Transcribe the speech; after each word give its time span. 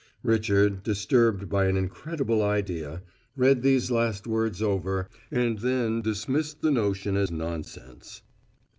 Richard, 0.23 0.81
disturbed 0.81 1.47
by 1.47 1.65
an 1.65 1.77
incredible 1.77 2.41
idea, 2.41 3.03
read 3.35 3.61
these 3.61 3.91
last 3.91 4.25
words 4.25 4.59
over 4.59 5.07
and 5.29 5.59
then 5.59 6.01
dismissed 6.01 6.61
the 6.63 6.71
notion 6.71 7.15
as 7.15 7.29
nonsense. 7.29 8.23